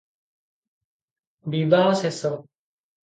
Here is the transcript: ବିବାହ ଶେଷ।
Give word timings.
ବିବାହ 1.57 1.93
ଶେଷ। 2.01 2.33